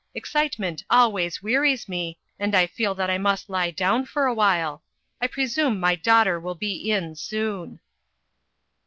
[0.15, 4.81] Excitement always wearies me, and I feel that I must lie down for awhile.
[5.21, 7.79] I presume my daughter will be in soon."